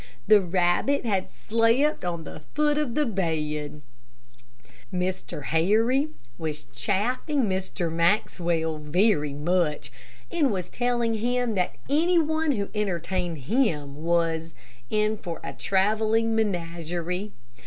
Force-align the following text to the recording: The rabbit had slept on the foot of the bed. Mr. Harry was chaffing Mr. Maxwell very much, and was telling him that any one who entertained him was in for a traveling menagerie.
The 0.25 0.41
rabbit 0.41 1.05
had 1.05 1.29
slept 1.29 2.03
on 2.03 2.23
the 2.23 2.39
foot 2.55 2.79
of 2.79 2.95
the 2.95 3.05
bed. 3.05 3.83
Mr. 4.91 5.43
Harry 5.43 6.07
was 6.39 6.63
chaffing 6.73 7.43
Mr. 7.43 7.91
Maxwell 7.91 8.79
very 8.79 9.33
much, 9.35 9.91
and 10.31 10.49
was 10.49 10.69
telling 10.69 11.13
him 11.13 11.53
that 11.53 11.75
any 11.87 12.17
one 12.17 12.53
who 12.53 12.69
entertained 12.73 13.41
him 13.45 14.01
was 14.01 14.55
in 14.89 15.17
for 15.19 15.39
a 15.43 15.53
traveling 15.53 16.35
menagerie. 16.35 17.31